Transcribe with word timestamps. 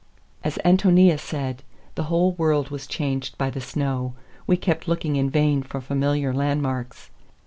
As 0.43 0.57
Ántonia 0.65 1.19
said, 1.19 1.61
the 1.93 2.05
whole 2.05 2.31
world 2.31 2.69
was 2.71 2.87
changed 2.87 3.37
by 3.37 3.51
the 3.51 3.61
snow; 3.61 4.15
we 4.47 4.57
kept 4.57 4.87
looking 4.87 5.15
in 5.15 5.29
vain 5.29 5.61
for 5.61 5.79
familiar 5.79 6.33
landmarks. 6.33 7.11